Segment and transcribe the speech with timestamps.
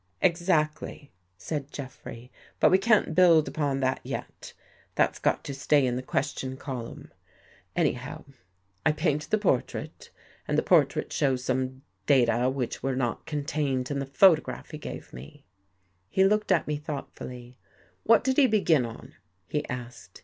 [0.23, 4.53] "Exactly," said Jeffrey." But we can't build upon that yet.
[4.95, 7.19] That's got to stay in the question 72 BELIEVING IN GHOSTS column.
[7.75, 8.23] Anyhow,
[8.83, 10.09] I paint the portrait,
[10.47, 14.79] and the por trait shows some data which were not contained in the photograph he
[14.79, 15.43] gave me.'^
[16.09, 17.59] He looked up at me thoughtfully."
[18.03, 19.13] What did he begin on?"
[19.49, 20.19] he asked.